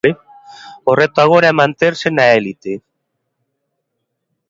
[0.89, 2.73] O reto agora é manterse na elite...